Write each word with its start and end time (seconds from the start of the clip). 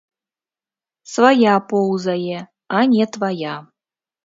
Свая 1.13 1.53
поўзае, 1.73 2.39
а 2.81 2.83
не 2.97 3.05
твая. 3.19 3.55